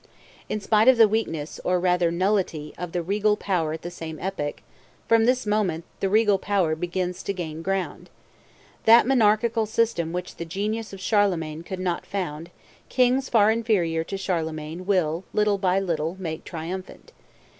In 0.49 0.59
spite 0.59 0.87
of 0.87 0.97
the 0.97 1.07
weakness, 1.07 1.59
or 1.63 1.79
rather 1.79 2.09
nullity, 2.09 2.73
of 2.75 2.91
the 2.91 3.03
regal 3.03 3.37
power 3.37 3.71
at 3.73 3.83
the 3.83 3.91
same 3.91 4.17
epoch, 4.19 4.63
from 5.07 5.25
this 5.25 5.45
moment 5.45 5.85
the 5.99 6.09
regal 6.09 6.39
power 6.39 6.75
begins 6.75 7.21
to 7.21 7.33
gain 7.35 7.61
ground. 7.61 8.09
That 8.85 9.05
monarchical 9.05 9.67
system 9.67 10.11
which 10.11 10.37
the 10.37 10.43
genius 10.45 10.91
of 10.91 10.99
Charlemagne 10.99 11.61
could 11.61 11.79
not 11.79 12.07
found, 12.07 12.49
kings 12.89 13.29
far 13.29 13.51
inferior 13.51 14.03
to 14.05 14.17
Charlemagne 14.17 14.87
will 14.87 15.23
little 15.33 15.59
by 15.59 15.79
little 15.79 16.15
make 16.19 16.45
triumphant. 16.45 17.11